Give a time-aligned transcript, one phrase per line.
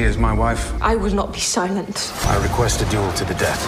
[0.00, 0.72] She is my wife.
[0.80, 2.10] I will not be silent.
[2.24, 3.62] I request a duel to the death.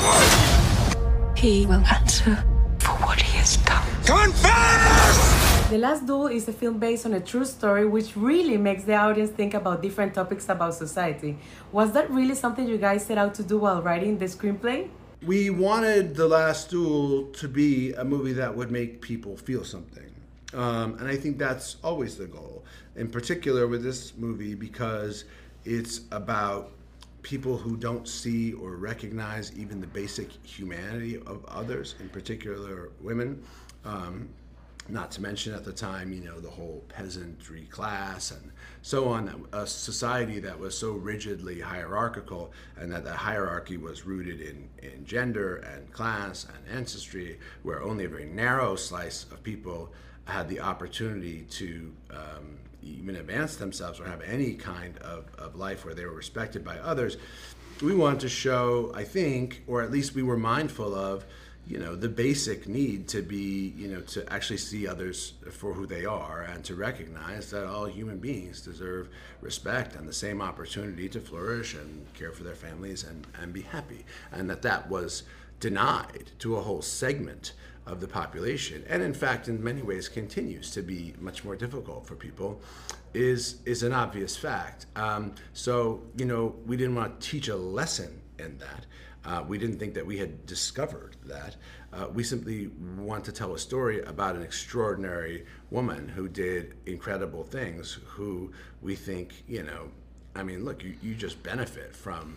[1.37, 2.43] He will answer
[2.79, 3.87] for what he has done.
[4.07, 5.68] Confess!
[5.68, 8.95] The Last Duel is a film based on a true story which really makes the
[8.95, 11.37] audience think about different topics about society.
[11.71, 14.88] Was that really something you guys set out to do while writing the screenplay?
[15.26, 20.10] We wanted The Last Duel to be a movie that would make people feel something.
[20.55, 22.64] Um, and I think that's always the goal,
[22.96, 25.24] in particular with this movie, because
[25.65, 26.73] it's about
[27.23, 33.43] people who don't see or recognize even the basic humanity of others, in particular women.
[33.85, 34.29] Um,
[34.88, 38.51] not to mention at the time, you know, the whole peasantry class and
[38.83, 44.41] so on, a society that was so rigidly hierarchical, and that the hierarchy was rooted
[44.41, 49.93] in, in gender and class and ancestry, where only a very narrow slice of people
[50.25, 55.85] had the opportunity to um, even advance themselves or have any kind of, of life
[55.85, 57.17] where they were respected by others.
[57.83, 61.24] We wanted to show, I think, or at least we were mindful of,
[61.66, 65.86] you know, the basic need to be, you know, to actually see others for who
[65.86, 69.08] they are and to recognize that all human beings deserve
[69.41, 73.62] respect and the same opportunity to flourish and care for their families and, and be
[73.62, 74.05] happy.
[74.33, 75.22] And that that was
[75.61, 77.52] denied to a whole segment
[77.86, 82.06] of the population, and in fact, in many ways, continues to be much more difficult
[82.06, 82.61] for people,
[83.14, 84.86] is is an obvious fact.
[84.97, 88.86] Um, so you know, we didn't want to teach a lesson in that.
[89.24, 91.56] Uh, we didn't think that we had discovered that.
[91.92, 97.44] Uh, we simply want to tell a story about an extraordinary woman who did incredible
[97.44, 97.98] things.
[98.06, 99.91] Who we think, you know,
[100.34, 102.36] I mean, look, you, you just benefit from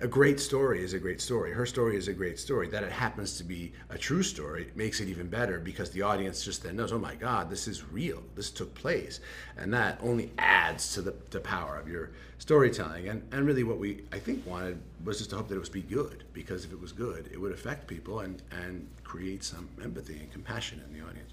[0.00, 1.52] a great story is a great story.
[1.52, 2.68] Her story is a great story.
[2.68, 6.44] That it happens to be a true story makes it even better because the audience
[6.44, 8.22] just then knows, oh my God, this is real.
[8.34, 9.20] This took place.
[9.56, 13.08] And that only adds to the, the power of your storytelling.
[13.08, 15.68] And, and really, what we, I think, wanted was just to hope that it was
[15.68, 19.68] be good because if it was good, it would affect people and, and create some
[19.82, 21.32] empathy and compassion in the audience.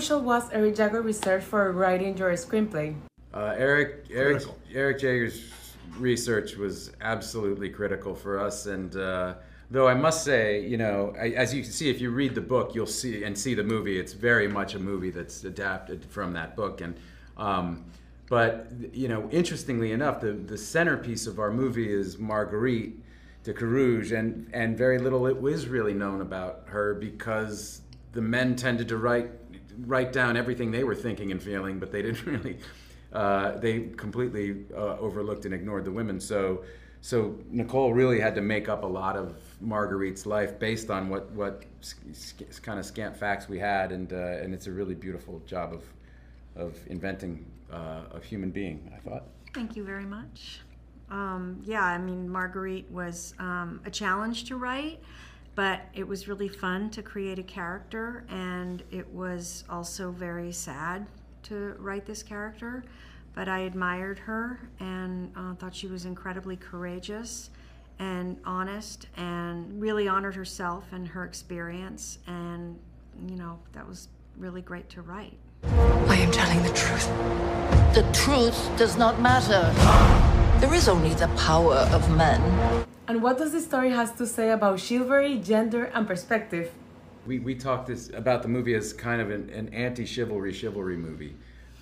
[0.00, 2.94] Crucial was Eric Jager research for writing your screenplay?
[3.34, 5.52] Uh, Eric Eric Eric Jager's
[5.98, 9.34] research was absolutely critical for us, and uh,
[9.70, 12.40] though I must say, you know, I, as you can see, if you read the
[12.40, 14.00] book, you'll see and see the movie.
[14.00, 16.96] It's very much a movie that's adapted from that book, and
[17.36, 17.84] um,
[18.30, 22.94] but you know, interestingly enough, the the centerpiece of our movie is Marguerite
[23.44, 27.82] de Carrouges, and and very little it was really known about her because
[28.12, 29.30] the men tended to write
[29.86, 32.58] write down everything they were thinking and feeling, but they didn't really.
[33.12, 36.20] Uh, they completely uh, overlooked and ignored the women.
[36.20, 36.64] So,
[37.00, 41.30] so Nicole really had to make up a lot of Marguerite's life based on what
[41.32, 41.64] what
[42.62, 45.84] kind of scant facts we had, and uh, and it's a really beautiful job of
[46.56, 48.92] of inventing uh, a human being.
[48.94, 49.24] I thought.
[49.54, 50.60] Thank you very much.
[51.10, 55.00] Um, yeah, I mean Marguerite was um, a challenge to write
[55.60, 61.06] but it was really fun to create a character and it was also very sad
[61.42, 62.82] to write this character
[63.34, 67.50] but i admired her and uh, thought she was incredibly courageous
[67.98, 72.78] and honest and really honored herself and her experience and
[73.28, 75.36] you know that was really great to write.
[75.64, 77.06] I am telling the truth.
[77.92, 79.70] The truth does not matter
[80.80, 82.40] is only the power of men
[83.06, 86.70] and what does the story has to say about chivalry, gender, and perspective?
[87.26, 91.34] We, we talked this, about the movie as kind of an, an anti-chivalry chivalry movie,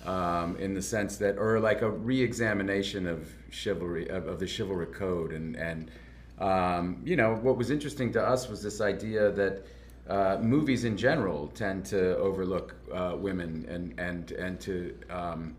[0.05, 4.91] um, in the sense that, or like a re-examination of chivalry of, of the chivalric
[4.91, 5.91] code, and and
[6.39, 9.65] um, you know what was interesting to us was this idea that.
[10.09, 15.55] Uh, movies in general tend to overlook uh, women and and and to um,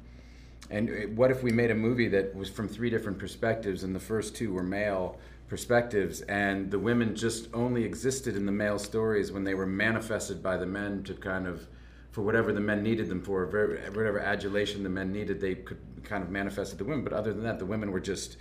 [0.70, 4.00] and what if we made a movie that was from three different perspectives and the
[4.00, 9.32] first two were male perspectives, and the women just only existed in the male stories
[9.32, 11.66] when they were manifested by the men to kind of,
[12.12, 16.22] for whatever the men needed them for, whatever adulation the men needed, they could kind
[16.22, 17.02] of manifested the women.
[17.02, 18.36] But other than that, the women were just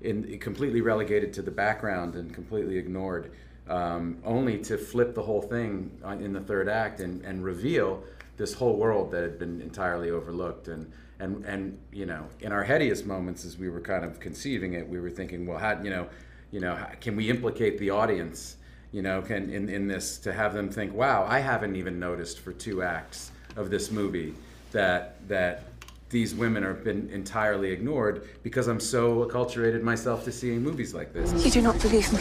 [0.00, 3.30] in, completely relegated to the background and completely ignored,
[3.68, 8.02] um, only to flip the whole thing in the third act and, and reveal
[8.38, 10.68] this whole world that had been entirely overlooked.
[10.68, 10.90] And
[11.20, 14.88] and and you know, in our headiest moments, as we were kind of conceiving it,
[14.88, 16.08] we were thinking, well, how you know
[16.50, 18.56] you know, can we implicate the audience,
[18.92, 22.40] you know, can in, in this to have them think, wow, I haven't even noticed
[22.40, 24.34] for two acts of this movie
[24.72, 25.64] that that
[26.10, 31.12] these women have been entirely ignored because I'm so acculturated myself to seeing movies like
[31.12, 31.44] this.
[31.44, 32.20] You do not believe me.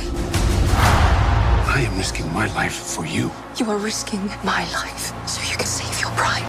[1.69, 3.31] I am risking my life for you.
[3.57, 6.47] You are risking my life so you can save Prime.